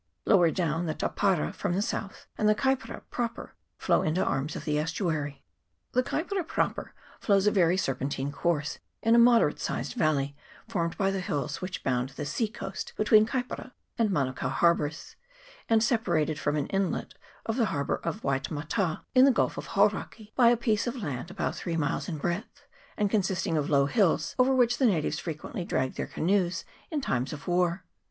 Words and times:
Lower 0.25 0.49
down 0.49 0.87
the 0.87 0.95
Tapara 0.95 1.53
from 1.53 1.73
the 1.73 1.81
south 1.83 2.25
and 2.35 2.49
the 2.49 2.55
Kaipara 2.55 3.03
proper 3.11 3.53
flow 3.77 4.01
into 4.01 4.25
arms 4.25 4.55
of 4.55 4.65
the 4.65 4.79
estuary. 4.79 5.43
The 5.91 6.01
Kaipara 6.01 6.43
proper 6.47 6.95
follows 7.19 7.45
a 7.45 7.51
very 7.51 7.77
serpentine 7.77 8.31
course 8.31 8.79
in 9.03 9.13
a 9.13 9.19
moderate 9.19 9.59
sized 9.59 9.93
valley 9.93 10.35
formed 10.67 10.97
by 10.97 11.11
the 11.11 11.19
hills 11.19 11.61
which 11.61 11.83
bound 11.83 12.09
the 12.09 12.25
sea 12.25 12.47
coast 12.47 12.93
be 12.97 13.03
tween 13.03 13.27
Kaipara 13.27 13.73
and 13.95 14.09
Manukao 14.09 14.49
harbours, 14.49 15.17
and 15.69 15.83
separated 15.83 16.39
from 16.39 16.55
an 16.55 16.65
inlet 16.69 17.13
of 17.45 17.55
the 17.57 17.65
harbour 17.65 17.97
of 18.03 18.23
Waitemata, 18.23 19.03
in 19.13 19.25
the 19.25 19.31
gulf 19.31 19.55
of 19.55 19.67
Hauraki, 19.73 20.33
by 20.35 20.49
a 20.49 20.57
piece 20.57 20.87
of 20.87 20.95
land 20.95 21.29
about 21.29 21.53
three 21.55 21.77
miles 21.77 22.09
in 22.09 22.17
breadth, 22.17 22.65
and 22.97 23.11
consisting 23.11 23.55
of 23.55 23.69
low 23.69 23.85
hills, 23.85 24.33
over 24.39 24.55
which 24.55 24.79
the 24.79 24.87
natives 24.87 25.19
frequently 25.19 25.63
dragged 25.63 25.95
their 25.97 26.07
canoes 26.07 26.65
in 26.89 27.01
times 27.01 27.31
of 27.33 27.47
war. 27.47 27.85